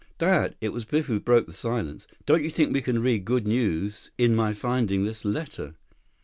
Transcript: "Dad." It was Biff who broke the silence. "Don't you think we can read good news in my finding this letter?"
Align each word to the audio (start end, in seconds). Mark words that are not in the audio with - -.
"Dad." 0.17 0.55
It 0.59 0.69
was 0.69 0.83
Biff 0.83 1.05
who 1.05 1.19
broke 1.19 1.45
the 1.45 1.53
silence. 1.53 2.07
"Don't 2.25 2.43
you 2.43 2.49
think 2.49 2.73
we 2.73 2.81
can 2.81 3.03
read 3.03 3.23
good 3.23 3.45
news 3.45 4.09
in 4.17 4.33
my 4.35 4.51
finding 4.51 5.05
this 5.05 5.23
letter?" 5.23 5.75